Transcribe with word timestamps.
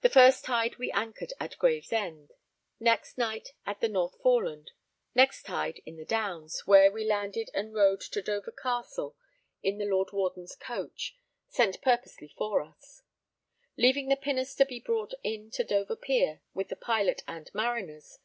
The 0.00 0.08
first 0.08 0.44
tide 0.44 0.74
we 0.78 0.90
anchored 0.90 1.32
[at] 1.38 1.56
Gravesend; 1.56 2.32
next 2.80 3.16
night 3.16 3.52
at 3.64 3.80
the 3.80 3.88
North 3.88 4.18
Foreland; 4.20 4.72
next 5.14 5.44
tide 5.44 5.80
in 5.86 5.94
the 5.96 6.04
Downs, 6.04 6.66
where 6.66 6.90
we 6.90 7.04
landed 7.04 7.48
and 7.54 7.72
rode 7.72 8.00
to 8.00 8.22
Dover 8.22 8.50
Castle 8.50 9.14
in 9.62 9.78
the 9.78 9.84
Lord 9.86 10.10
Warden's 10.10 10.56
coach, 10.56 11.16
sent 11.48 11.80
purposely 11.80 12.34
for 12.36 12.60
us, 12.60 13.02
leaving 13.76 14.08
the 14.08 14.16
pinnace 14.16 14.56
to 14.56 14.64
be 14.66 14.80
brought 14.80 15.14
in 15.22 15.48
to 15.52 15.62
Dover 15.62 15.94
Pier 15.94 16.42
with 16.52 16.66
the 16.68 16.74
pilot 16.74 17.22
and 17.28 17.48
mariners. 17.54 18.18